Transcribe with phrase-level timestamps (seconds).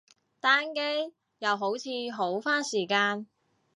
[0.39, 0.79] 單機，
[1.37, 3.27] 又好似好花時間